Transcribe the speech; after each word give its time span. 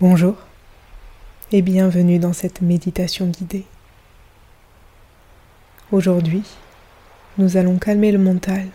Bonjour 0.00 0.36
et 1.50 1.60
bienvenue 1.60 2.20
dans 2.20 2.32
cette 2.32 2.60
méditation 2.60 3.26
guidée. 3.26 3.64
Aujourd'hui, 5.90 6.44
nous 7.36 7.56
allons 7.56 7.80
calmer 7.80 8.12
le 8.12 8.20
mental 8.20 8.68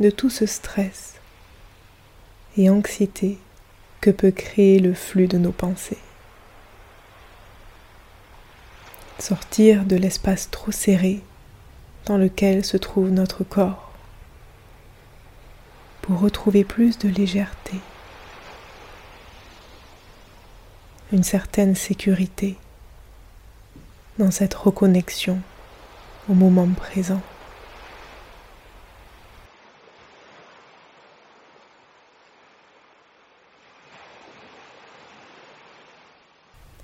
de 0.00 0.10
tout 0.10 0.30
ce 0.30 0.46
stress 0.46 1.14
et 2.56 2.68
anxiété 2.68 3.38
que 4.00 4.10
peut 4.10 4.32
créer 4.32 4.80
le 4.80 4.94
flux 4.94 5.28
de 5.28 5.38
nos 5.38 5.52
pensées. 5.52 6.02
Sortir 9.20 9.84
de 9.84 9.94
l'espace 9.94 10.50
trop 10.50 10.72
serré 10.72 11.22
dans 12.06 12.18
lequel 12.18 12.64
se 12.64 12.78
trouve 12.78 13.10
notre 13.10 13.44
corps 13.44 13.92
pour 16.00 16.18
retrouver 16.18 16.64
plus 16.64 16.98
de 16.98 17.08
légèreté 17.08 17.76
une 21.12 21.22
certaine 21.22 21.76
sécurité 21.76 22.56
dans 24.18 24.30
cette 24.30 24.54
reconnexion 24.54 25.38
au 26.30 26.32
moment 26.32 26.68
présent. 26.68 27.20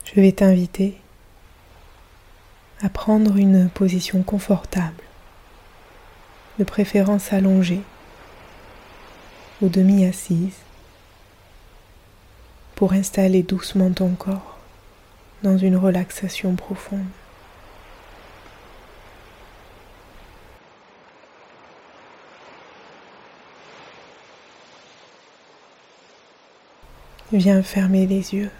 Je 0.05 0.21
vais 0.21 0.33
t'inviter 0.33 0.99
à 2.83 2.91
prendre 2.91 3.37
une 3.37 3.71
position 3.71 4.23
confortable, 4.23 5.05
de 6.59 6.65
préférence 6.65 7.33
allongée 7.33 7.81
ou 9.63 9.69
demi-assise 9.69 10.68
pour 12.79 12.93
installer 12.93 13.43
doucement 13.43 13.91
ton 13.91 14.11
corps 14.11 14.57
dans 15.43 15.59
une 15.59 15.75
relaxation 15.75 16.55
profonde. 16.55 17.09
Viens 27.33 27.65
fermer 27.65 28.07
les 28.07 28.33
yeux. 28.33 28.53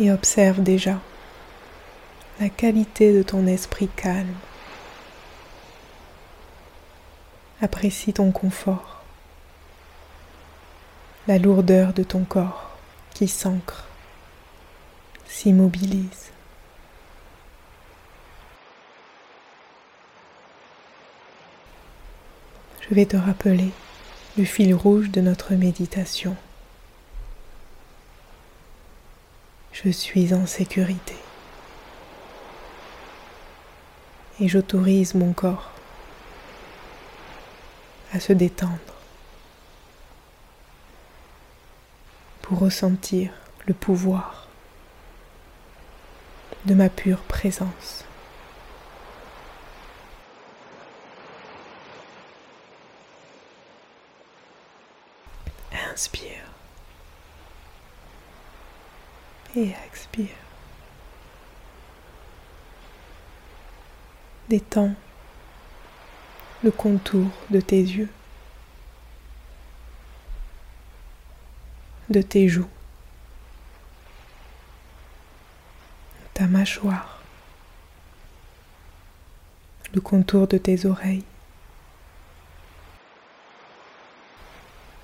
Et 0.00 0.10
observe 0.10 0.64
déjà 0.64 0.98
la 2.40 2.48
qualité 2.48 3.12
de 3.12 3.22
ton 3.22 3.46
esprit 3.46 3.86
calme. 3.86 4.34
Apprécie 7.60 8.12
ton 8.12 8.32
confort 8.32 8.91
la 11.28 11.38
lourdeur 11.38 11.92
de 11.92 12.02
ton 12.02 12.24
corps 12.24 12.70
qui 13.14 13.28
s'ancre, 13.28 13.86
s'immobilise. 15.26 16.30
Je 22.80 22.94
vais 22.94 23.06
te 23.06 23.16
rappeler 23.16 23.70
le 24.36 24.44
fil 24.44 24.74
rouge 24.74 25.10
de 25.10 25.20
notre 25.20 25.54
méditation. 25.54 26.36
Je 29.72 29.90
suis 29.90 30.34
en 30.34 30.46
sécurité 30.46 31.16
et 34.40 34.48
j'autorise 34.48 35.14
mon 35.14 35.32
corps 35.32 35.70
à 38.12 38.20
se 38.20 38.32
détendre. 38.32 38.91
Ressentir 42.54 43.32
le 43.66 43.74
pouvoir 43.74 44.48
de 46.64 46.74
ma 46.74 46.88
pure 46.88 47.22
présence. 47.22 48.04
Inspire 55.92 56.50
et 59.54 59.72
expire. 59.86 60.28
Détends 64.48 64.94
le 66.62 66.70
contour 66.70 67.26
de 67.50 67.60
tes 67.60 67.80
yeux. 67.80 68.08
De 72.12 72.22
tes 72.22 72.48
joues, 72.48 72.68
ta 76.34 76.46
mâchoire, 76.46 77.20
le 79.94 80.00
contour 80.00 80.46
de 80.46 80.58
tes 80.58 80.86
oreilles. 80.86 81.24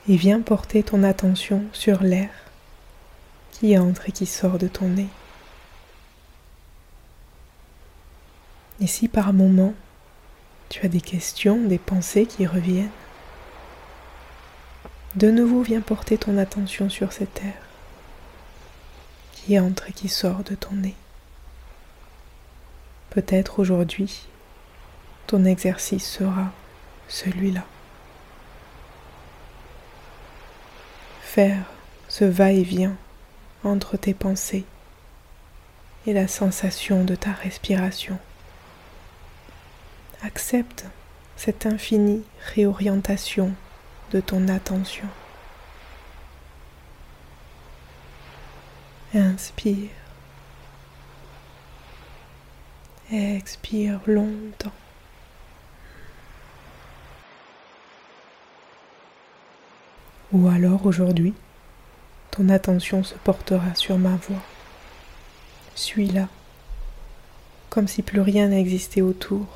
Et 0.09 0.17
viens 0.17 0.41
porter 0.41 0.83
ton 0.83 1.03
attention 1.03 1.65
sur 1.73 2.03
l'air 2.03 2.31
qui 3.53 3.77
entre 3.77 4.09
et 4.09 4.13
qui 4.13 4.25
sort 4.25 4.59
de 4.59 4.69
ton 4.69 4.89
nez. 4.89 5.09
Et 8.81 8.87
si 8.87 9.09
par 9.09 9.33
moment 9.33 9.75
tu 10.69 10.85
as 10.85 10.89
des 10.89 11.01
questions, 11.01 11.59
des 11.67 11.79
pensées 11.79 12.27
qui 12.27 12.47
reviennent, 12.47 12.91
de 15.17 15.31
nouveau, 15.31 15.63
viens 15.63 15.81
porter 15.81 16.19
ton 16.19 16.39
attention 16.39 16.89
sur 16.89 17.13
cet 17.13 17.43
air 17.43 17.69
qui 19.33 19.59
entre 19.59 19.89
et 19.89 19.93
qui 19.93 20.09
sort 20.09 20.45
de 20.45 20.55
ton 20.55 20.75
nez. 20.75 20.95
Peut-être 23.09 23.61
aujourd'hui, 23.61 24.29
ton 25.27 25.47
exercice 25.47 26.07
sera 26.07 26.53
celui-là. 27.09 27.65
Faire 31.23 31.65
ce 32.09 32.27
va-et-vient 32.27 32.97
entre 33.65 33.97
tes 33.97 34.13
pensées 34.13 34.67
et 36.07 36.13
la 36.13 36.29
sensation 36.29 37.05
de 37.05 37.15
ta 37.15 37.33
respiration. 37.33 38.19
Accepte 40.23 40.85
cette 41.37 41.65
infinie 41.65 42.23
réorientation 42.55 43.55
de 44.11 44.21
ton 44.21 44.49
attention. 44.49 45.09
Inspire. 49.15 49.91
Expire 53.11 54.01
longtemps. 54.07 54.73
Ou 60.33 60.49
alors 60.49 60.85
aujourd'hui, 60.85 61.33
ton 62.31 62.51
attention 62.51 63.03
se 63.03 63.15
portera 63.15 63.75
sur 63.75 63.97
ma 63.97 64.17
voix. 64.17 64.43
Suis-la, 65.75 66.29
comme 67.71 67.89
si 67.89 68.03
plus 68.03 68.21
rien 68.21 68.49
n'existait 68.49 69.01
autour. 69.01 69.47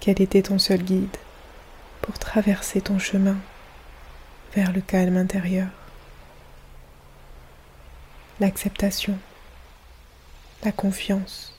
Quel 0.00 0.20
était 0.20 0.42
ton 0.42 0.58
seul 0.58 0.82
guide? 0.82 1.16
Pour 2.06 2.18
traverser 2.20 2.80
ton 2.80 3.00
chemin 3.00 3.36
vers 4.54 4.72
le 4.72 4.80
calme 4.80 5.16
intérieur. 5.16 5.66
L'acceptation, 8.38 9.18
la 10.62 10.70
confiance 10.70 11.58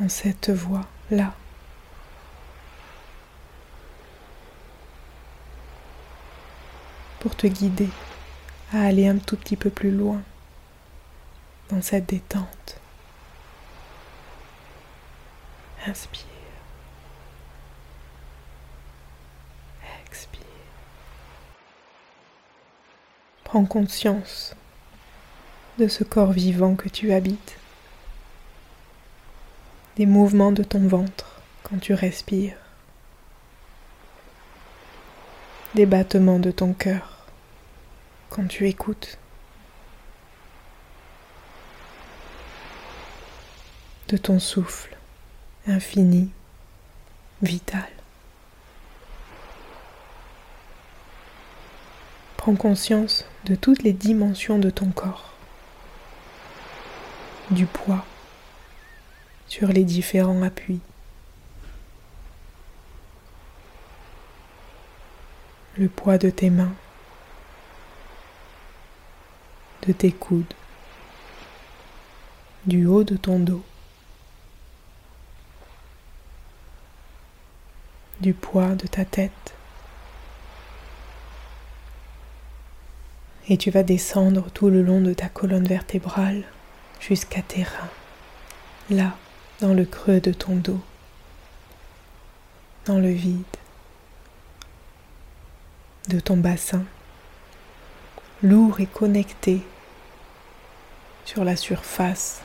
en 0.00 0.08
cette 0.08 0.50
voie-là. 0.50 1.34
Pour 7.18 7.34
te 7.34 7.48
guider 7.48 7.88
à 8.72 8.82
aller 8.82 9.08
un 9.08 9.18
tout 9.18 9.36
petit 9.36 9.56
peu 9.56 9.70
plus 9.70 9.90
loin 9.90 10.22
dans 11.70 11.82
cette 11.82 12.06
détente. 12.06 12.80
Inspire. 15.86 16.35
Prends 23.46 23.64
conscience 23.64 24.56
de 25.78 25.86
ce 25.86 26.02
corps 26.02 26.32
vivant 26.32 26.74
que 26.74 26.88
tu 26.88 27.12
habites, 27.12 27.60
des 29.94 30.04
mouvements 30.04 30.50
de 30.50 30.64
ton 30.64 30.80
ventre 30.88 31.40
quand 31.62 31.78
tu 31.78 31.94
respires, 31.94 32.56
des 35.76 35.86
battements 35.86 36.40
de 36.40 36.50
ton 36.50 36.72
cœur 36.72 37.24
quand 38.30 38.48
tu 38.48 38.66
écoutes, 38.68 39.16
de 44.08 44.16
ton 44.16 44.40
souffle 44.40 44.96
infini, 45.68 46.32
vital. 47.42 47.95
Prends 52.46 52.54
conscience 52.54 53.24
de 53.44 53.56
toutes 53.56 53.82
les 53.82 53.92
dimensions 53.92 54.60
de 54.60 54.70
ton 54.70 54.92
corps, 54.92 55.32
du 57.50 57.66
poids 57.66 58.06
sur 59.48 59.66
les 59.66 59.82
différents 59.82 60.40
appuis. 60.44 60.78
Le 65.76 65.88
poids 65.88 66.18
de 66.18 66.30
tes 66.30 66.50
mains, 66.50 66.72
de 69.88 69.92
tes 69.92 70.12
coudes, 70.12 70.54
du 72.64 72.86
haut 72.86 73.02
de 73.02 73.16
ton 73.16 73.40
dos, 73.40 73.64
du 78.20 78.34
poids 78.34 78.76
de 78.76 78.86
ta 78.86 79.04
tête. 79.04 79.56
Et 83.48 83.56
tu 83.56 83.70
vas 83.70 83.82
descendre 83.82 84.50
tout 84.50 84.70
le 84.70 84.82
long 84.82 85.00
de 85.00 85.14
ta 85.14 85.28
colonne 85.28 85.66
vertébrale 85.66 86.42
jusqu'à 87.00 87.42
tes 87.42 87.62
reins, 87.62 87.90
là, 88.90 89.16
dans 89.60 89.72
le 89.72 89.84
creux 89.84 90.20
de 90.20 90.32
ton 90.32 90.56
dos, 90.56 90.80
dans 92.86 92.98
le 92.98 93.10
vide 93.10 93.42
de 96.08 96.20
ton 96.20 96.36
bassin, 96.36 96.84
lourd 98.42 98.80
et 98.80 98.86
connecté 98.86 99.62
sur 101.24 101.44
la 101.44 101.56
surface 101.56 102.40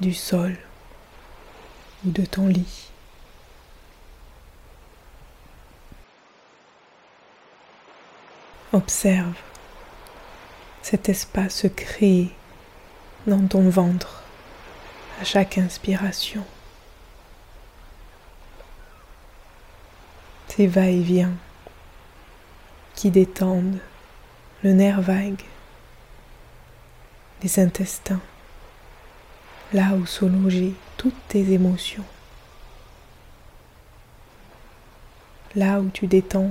du 0.00 0.12
sol 0.12 0.56
ou 2.04 2.10
de 2.10 2.24
ton 2.24 2.48
lit. 2.48 2.90
Observe 8.74 9.36
cet 10.82 11.08
espace 11.08 11.54
se 11.54 11.68
créer 11.68 12.32
dans 13.24 13.46
ton 13.46 13.68
ventre 13.68 14.24
à 15.20 15.24
chaque 15.24 15.58
inspiration. 15.58 16.44
Ces 20.48 20.66
va-et-vient 20.66 21.34
qui 22.96 23.12
détendent 23.12 23.78
le 24.64 24.72
nerf 24.72 25.02
vague, 25.02 25.44
les 27.44 27.60
intestins, 27.60 28.22
là 29.72 29.94
où 29.94 30.04
sont 30.04 30.28
logées 30.28 30.74
toutes 30.96 31.28
tes 31.28 31.52
émotions, 31.52 32.04
là 35.54 35.78
où 35.78 35.90
tu 35.90 36.08
détends 36.08 36.50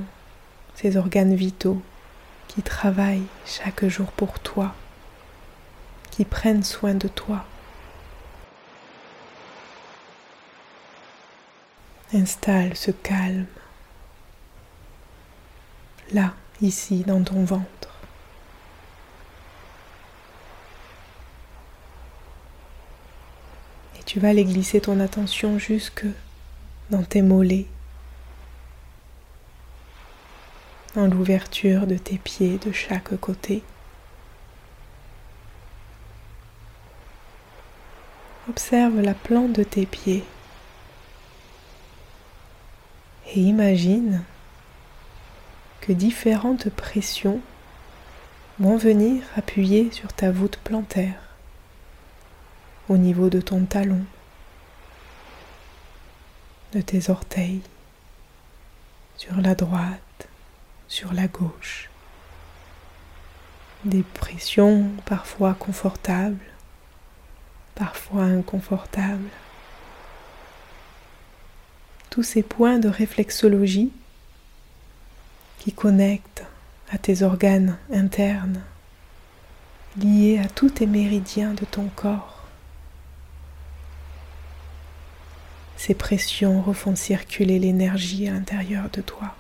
ces 0.76 0.96
organes 0.96 1.36
vitaux 1.36 1.82
qui 2.54 2.62
travaillent 2.62 3.26
chaque 3.46 3.86
jour 3.88 4.12
pour 4.12 4.40
toi, 4.40 4.76
qui 6.12 6.24
prennent 6.24 6.64
soin 6.64 6.94
de 6.94 7.08
toi. 7.08 7.46
Installe 12.14 12.76
ce 12.78 12.92
calme, 12.92 13.48
là, 16.12 16.36
ici, 16.62 17.04
dans 17.08 17.24
ton 17.24 17.44
ventre. 17.44 17.90
Et 24.00 24.04
tu 24.04 24.20
vas 24.20 24.30
aller 24.30 24.46
glisser 24.46 24.80
ton 24.80 25.00
attention 25.00 25.58
jusque 25.58 26.06
dans 26.92 27.02
tes 27.02 27.24
mollets, 27.24 27.66
dans 30.96 31.08
l'ouverture 31.08 31.88
de 31.88 31.98
tes 31.98 32.18
pieds 32.18 32.58
de 32.60 32.72
chaque 32.72 33.16
côté. 33.18 33.64
Observe 38.50 39.00
la 39.02 39.14
plante 39.14 39.54
de 39.54 39.64
tes 39.64 39.86
pieds 39.86 40.24
et 43.34 43.40
imagine 43.40 44.24
que 45.82 45.94
différentes 45.94 46.70
pressions 46.70 47.42
vont 48.60 48.78
venir 48.78 49.24
appuyer 49.36 49.92
sur 49.92 50.14
ta 50.14 50.32
voûte 50.32 50.58
plantaire 50.64 51.20
au 52.90 52.98
niveau 52.98 53.30
de 53.30 53.42
ton 53.42 53.66
talon, 53.66 54.04
de 56.74 56.82
tes 56.82 57.10
orteils, 57.10 57.62
sur 59.18 59.40
la 59.42 59.56
droite, 59.56 60.00
sur 60.94 61.12
la 61.12 61.28
gauche. 61.28 61.90
Des 63.84 64.04
pressions 64.04 64.92
parfois 65.08 65.56
confortables, 65.56 66.46
parfois 67.74 68.26
inconfortables. 68.26 69.32
Tous 72.12 72.22
ces 72.22 72.44
points 72.44 72.78
de 72.78 72.90
réflexologie 72.90 73.92
qui 75.58 75.74
connectent 75.74 76.46
à 76.92 77.00
tes 77.00 77.24
organes 77.24 77.76
internes, 77.92 78.62
liés 79.98 80.38
à 80.38 80.48
tous 80.48 80.70
tes 80.70 80.86
méridiens 80.86 81.56
de 81.56 81.66
ton 81.66 81.88
corps. 81.96 82.44
Ces 85.76 85.96
pressions 85.96 86.62
refont 86.62 86.96
circuler 86.96 87.58
l'énergie 87.58 88.28
à 88.28 88.34
l'intérieur 88.34 88.92
de 88.92 89.02
toi. 89.02 89.36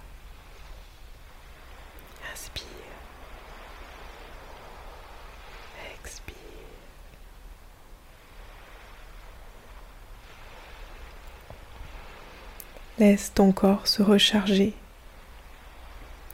Laisse 13.03 13.33
ton 13.33 13.51
corps 13.51 13.85
se 13.85 14.01
recharger 14.01 14.73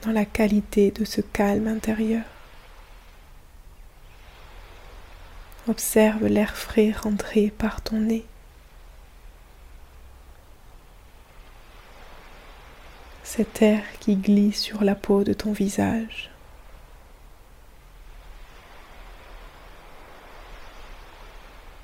dans 0.03 0.11
la 0.11 0.23
qualité 0.23 0.91
de 0.91 1.03
ce 1.03 1.19
calme 1.19 1.67
intérieur. 1.67 2.21
Observe 5.67 6.27
l'air 6.27 6.55
frais 6.55 6.91
rentrer 6.91 7.49
par 7.49 7.81
ton 7.81 8.01
nez. 8.01 8.23
Cet 13.23 13.63
air 13.63 13.81
qui 13.99 14.15
glisse 14.15 14.61
sur 14.61 14.83
la 14.83 14.93
peau 14.93 15.23
de 15.23 15.33
ton 15.33 15.51
visage. 15.51 16.29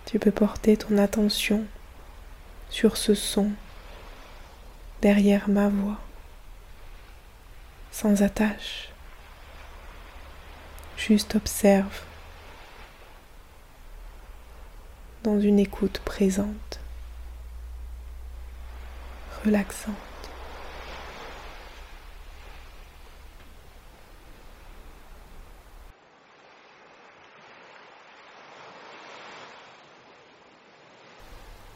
Tu 0.06 0.20
peux 0.20 0.30
porter 0.30 0.78
ton 0.78 1.00
attention 1.00 1.66
sur 2.70 2.98
ce 2.98 3.16
son 3.16 3.50
derrière 5.06 5.50
ma 5.50 5.68
voix, 5.70 6.00
sans 7.92 8.24
attache. 8.24 8.90
Juste 10.98 11.36
observe 11.36 12.02
dans 15.22 15.40
une 15.40 15.60
écoute 15.60 16.00
présente, 16.00 16.80
relaxante. 19.46 19.94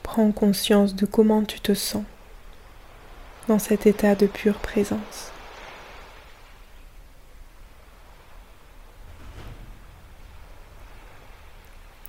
Prends 0.01 0.31
conscience 0.31 0.95
de 0.95 1.05
comment 1.05 1.43
tu 1.43 1.59
te 1.59 1.75
sens 1.75 2.05
dans 3.49 3.57
cet 3.57 3.87
état 3.87 4.13
de 4.13 4.27
pure 4.27 4.59
présence. 4.59 5.31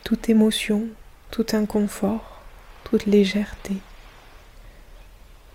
Toute 0.05 0.29
émotion, 0.29 0.87
tout 1.31 1.47
inconfort, 1.55 2.43
toute 2.85 3.07
légèreté. 3.07 3.77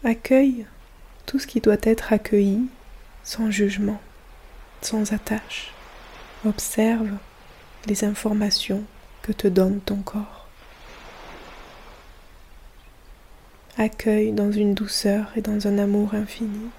Accueille 0.04 0.66
tout 1.28 1.38
ce 1.38 1.46
qui 1.46 1.62
doit 1.62 1.76
être 1.84 2.14
accueilli 2.14 2.62
sans 3.24 3.52
jugement, 3.52 4.02
sans 4.82 5.14
attache. 5.14 5.72
Observe 6.48 7.12
les 7.86 8.06
informations 8.06 8.84
que 9.22 9.34
te 9.34 9.48
donne 9.48 9.82
ton 9.82 9.98
corps. 9.98 10.45
Accueille 13.78 14.32
dans 14.32 14.52
une 14.52 14.74
douceur 14.74 15.32
et 15.36 15.42
dans 15.42 15.68
un 15.68 15.78
amour 15.78 16.14
infini, 16.14 16.70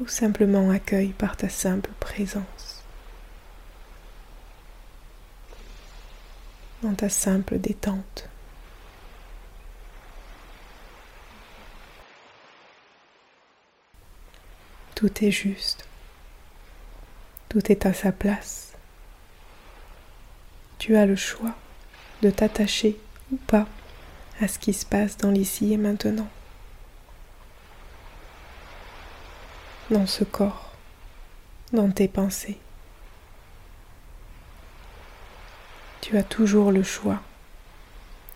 ou 0.00 0.08
simplement 0.08 0.70
accueille 0.70 1.12
par 1.12 1.36
ta 1.36 1.48
simple 1.48 1.90
présence, 2.00 2.82
dans 6.82 6.94
ta 6.94 7.08
simple 7.08 7.58
détente. 7.58 8.28
Tout 14.96 15.24
est 15.24 15.30
juste. 15.32 15.84
Tout 17.48 17.70
est 17.70 17.86
à 17.86 17.92
sa 17.92 18.12
place. 18.12 18.72
Tu 20.78 20.96
as 20.96 21.06
le 21.06 21.16
choix 21.16 21.54
de 22.22 22.30
t'attacher 22.30 22.98
ou 23.32 23.36
pas 23.36 23.66
à 24.40 24.48
ce 24.48 24.58
qui 24.58 24.72
se 24.72 24.86
passe 24.86 25.16
dans 25.16 25.30
l'ici 25.30 25.72
et 25.72 25.76
maintenant. 25.76 26.28
Dans 29.90 30.06
ce 30.06 30.24
corps, 30.24 30.72
dans 31.72 31.90
tes 31.90 32.08
pensées. 32.08 32.58
Tu 36.00 36.16
as 36.16 36.24
toujours 36.24 36.72
le 36.72 36.82
choix 36.82 37.20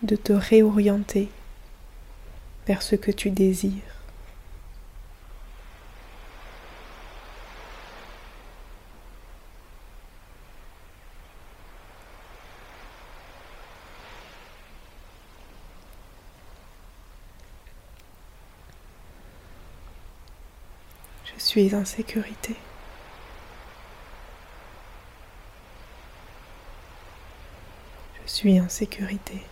de 0.03 0.15
te 0.15 0.33
réorienter 0.33 1.29
vers 2.67 2.81
ce 2.81 2.95
que 2.95 3.11
tu 3.11 3.29
désires. 3.31 3.96
Je 21.37 21.43
suis 21.43 21.75
en 21.75 21.85
sécurité. 21.85 22.55
Je 28.25 28.31
suis 28.31 28.59
en 28.59 28.67
sécurité 28.69 29.43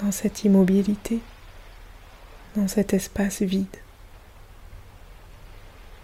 dans 0.00 0.10
cette 0.12 0.44
immobilité, 0.44 1.20
dans 2.56 2.68
cet 2.68 2.94
espace 2.94 3.42
vide. 3.42 3.66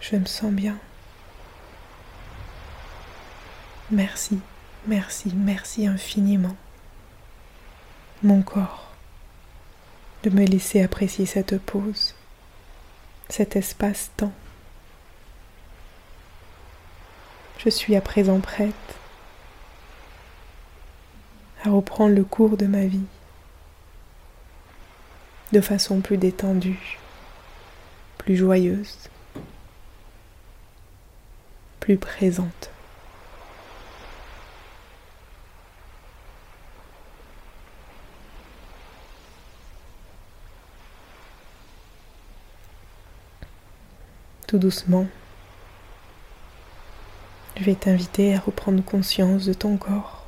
Je 0.01 0.17
me 0.17 0.27
sens 0.27 0.53
bien. 0.53 0.79
Merci, 3.91 4.39
merci, 4.87 5.33
merci 5.35 5.87
infiniment, 5.87 6.57
mon 8.23 8.43
corps, 8.43 8.93
de 10.25 10.31
me 10.31 10.45
laisser 10.45 10.83
apprécier 10.83 11.25
cette 11.25 11.59
pause 11.59 12.16
cet 13.29 13.57
espace-temps. 13.57 14.33
Je 17.59 17.69
suis 17.71 17.97
à 17.97 18.01
présent 18.01 18.41
prête 18.41 18.75
à 21.65 21.71
reprendre 21.71 22.15
le 22.15 22.25
cours 22.25 22.57
de 22.57 22.67
ma 22.67 22.87
vie 22.87 23.07
de 25.53 25.61
façon 25.61 26.01
plus 26.01 26.17
détendue, 26.17 26.99
plus 28.19 28.37
joyeuse, 28.37 28.99
plus 31.81 31.97
présente. 31.97 32.71
Tout 44.47 44.59
doucement, 44.59 45.07
je 47.57 47.65
vais 47.65 47.75
t'inviter 47.75 48.35
à 48.35 48.39
reprendre 48.39 48.85
conscience 48.85 49.45
de 49.45 49.53
ton 49.53 49.77
corps. 49.77 50.25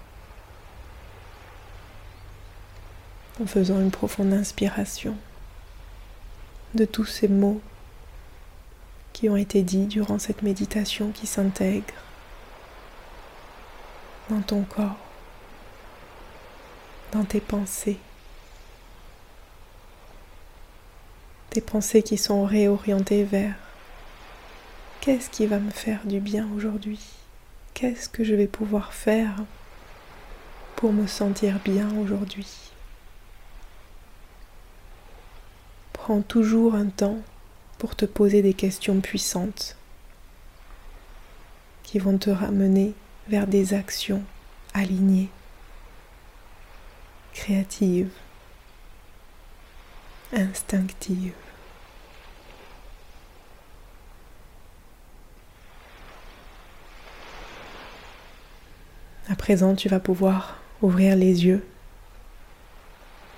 En 3.40 3.46
faisant 3.46 3.80
une 3.80 3.92
profonde 3.92 4.32
inspiration 4.32 5.16
de 6.75 6.84
tous 6.84 7.04
ces 7.04 7.28
mots 7.28 7.60
qui 9.12 9.28
ont 9.28 9.37
été 9.37 9.62
dits 9.62 9.87
durant 9.87 10.18
cette 10.18 10.42
méditation 10.42 11.12
qui 11.12 11.28
s'intègrent 11.28 11.94
dans 14.30 14.40
ton 14.40 14.64
corps, 14.64 14.96
dans 17.12 17.25
tes 17.25 17.40
pensées, 17.40 17.98
tes 21.50 21.60
pensées 21.60 22.02
qui 22.02 22.18
sont 22.18 22.44
réorientées 22.44 23.22
vers 23.22 23.54
Qu'est-ce 25.08 25.30
qui 25.30 25.46
va 25.46 25.58
me 25.58 25.70
faire 25.70 26.04
du 26.04 26.20
bien 26.20 26.46
aujourd'hui? 26.54 27.00
Qu'est-ce 27.72 28.10
que 28.10 28.24
je 28.24 28.34
vais 28.34 28.46
pouvoir 28.46 28.92
faire 28.92 29.36
pour 30.76 30.92
me 30.92 31.06
sentir 31.06 31.60
bien 31.60 31.88
aujourd'hui? 31.96 32.46
Prends 35.94 36.20
toujours 36.20 36.74
un 36.74 36.88
temps 36.90 37.16
pour 37.78 37.96
te 37.96 38.04
poser 38.04 38.42
des 38.42 38.52
questions 38.52 39.00
puissantes 39.00 39.78
qui 41.84 41.98
vont 41.98 42.18
te 42.18 42.28
ramener 42.28 42.92
vers 43.28 43.46
des 43.46 43.72
actions 43.72 44.22
alignées, 44.74 45.30
créatives, 47.32 48.12
instinctives. 50.34 51.47
À 59.30 59.37
présent, 59.37 59.75
tu 59.75 59.90
vas 59.90 60.00
pouvoir 60.00 60.56
ouvrir 60.80 61.14
les 61.14 61.44
yeux 61.44 61.66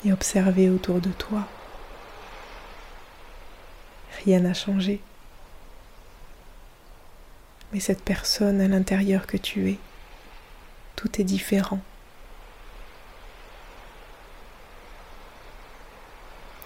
et 0.04 0.12
observer 0.12 0.70
autour 0.70 1.00
de 1.00 1.10
toi. 1.10 1.48
Rien 4.24 4.40
n'a 4.40 4.54
changé. 4.54 5.00
Mais 7.72 7.80
cette 7.80 8.02
personne 8.02 8.60
à 8.60 8.68
l'intérieur 8.68 9.26
que 9.26 9.36
tu 9.36 9.68
es, 9.68 9.78
tout 10.94 11.20
est 11.20 11.24
différent. 11.24 11.80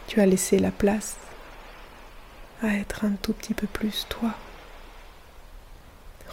Tu 0.07 0.21
as 0.21 0.27
laissé 0.27 0.59
la 0.59 0.71
place 0.71 1.17
à 2.63 2.69
être 2.75 3.07
un 3.07 3.13
tout 3.23 3.33
petit 3.33 3.55
peu 3.55 3.67
plus 3.67 4.07
toi. 4.09 4.35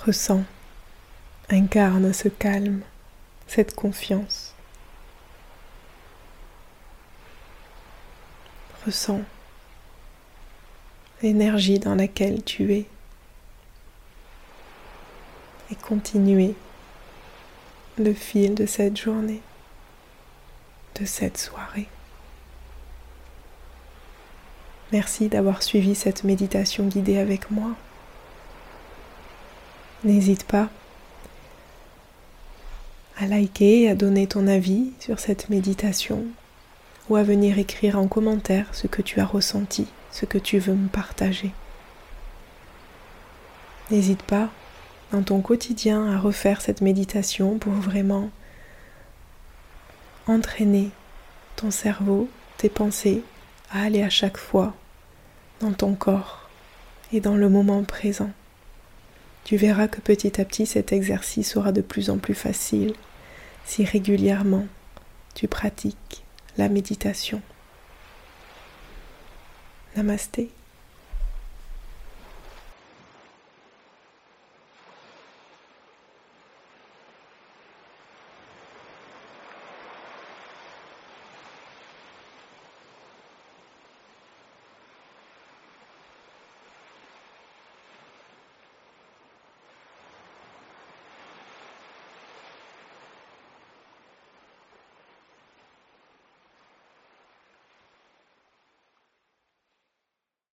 Ressens 0.05 0.43
incarne 1.53 2.13
ce 2.13 2.29
calme, 2.29 2.81
cette 3.47 3.75
confiance. 3.75 4.53
Ressens 8.85 9.21
l'énergie 11.21 11.77
dans 11.77 11.95
laquelle 11.95 12.43
tu 12.43 12.73
es 12.73 12.85
et 15.69 15.75
continuez 15.75 16.55
le 17.97 18.13
fil 18.13 18.55
de 18.55 18.65
cette 18.65 18.97
journée, 18.97 19.41
de 20.99 21.05
cette 21.05 21.37
soirée. 21.37 21.87
Merci 24.91 25.29
d'avoir 25.29 25.63
suivi 25.63 25.95
cette 25.95 26.23
méditation 26.23 26.87
guidée 26.87 27.17
avec 27.17 27.51
moi. 27.51 27.71
N'hésite 30.03 30.43
pas 30.43 30.69
à 33.21 33.27
liker, 33.27 33.87
à 33.87 33.93
donner 33.93 34.25
ton 34.25 34.47
avis 34.47 34.93
sur 34.99 35.19
cette 35.19 35.49
méditation 35.49 36.25
ou 37.07 37.17
à 37.17 37.23
venir 37.23 37.59
écrire 37.59 37.99
en 37.99 38.07
commentaire 38.07 38.65
ce 38.71 38.87
que 38.87 39.03
tu 39.03 39.19
as 39.19 39.25
ressenti, 39.25 39.85
ce 40.11 40.25
que 40.25 40.39
tu 40.39 40.57
veux 40.57 40.73
me 40.73 40.87
partager. 40.87 41.51
N'hésite 43.91 44.23
pas 44.23 44.49
dans 45.11 45.21
ton 45.21 45.41
quotidien 45.41 46.11
à 46.11 46.17
refaire 46.17 46.61
cette 46.61 46.81
méditation 46.81 47.59
pour 47.59 47.73
vraiment 47.73 48.31
entraîner 50.25 50.89
ton 51.57 51.69
cerveau, 51.69 52.27
tes 52.57 52.69
pensées 52.69 53.21
à 53.71 53.83
aller 53.83 54.01
à 54.01 54.09
chaque 54.09 54.37
fois 54.37 54.73
dans 55.59 55.73
ton 55.73 55.93
corps 55.93 56.49
et 57.13 57.19
dans 57.19 57.35
le 57.35 57.49
moment 57.49 57.83
présent. 57.83 58.31
Tu 59.43 59.57
verras 59.57 59.87
que 59.87 60.01
petit 60.01 60.41
à 60.41 60.45
petit 60.45 60.65
cet 60.65 60.91
exercice 60.91 61.51
sera 61.51 61.71
de 61.71 61.81
plus 61.81 62.09
en 62.09 62.17
plus 62.17 62.35
facile 62.35 62.95
si 63.65 63.85
régulièrement 63.85 64.67
tu 65.35 65.47
pratiques 65.47 66.23
la 66.57 66.69
méditation. 66.69 67.41
Namasté. 69.95 70.51